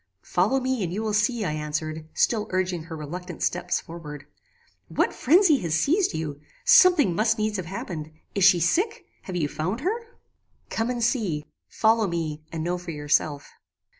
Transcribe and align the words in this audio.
"Follow 0.25 0.59
me, 0.59 0.81
and 0.83 0.91
you 0.91 1.03
will 1.03 1.13
see," 1.13 1.45
I 1.45 1.51
answered, 1.51 2.09
still 2.15 2.47
urging 2.49 2.85
her 2.85 2.97
reluctant 2.97 3.43
steps 3.43 3.79
forward. 3.79 4.25
"What 4.87 5.13
phrenzy 5.13 5.59
has 5.59 5.75
seized 5.75 6.15
you? 6.15 6.41
Something 6.65 7.13
must 7.13 7.37
needs 7.37 7.57
have 7.57 7.67
happened. 7.67 8.11
Is 8.33 8.43
she 8.43 8.59
sick? 8.59 9.05
Have 9.25 9.35
you 9.35 9.47
found 9.47 9.81
her?" 9.81 9.93
"Come 10.71 10.89
and 10.89 11.03
see. 11.03 11.45
Follow 11.67 12.07
me, 12.07 12.41
and 12.51 12.63
know 12.63 12.79
for 12.79 12.89
yourself." 12.89 13.51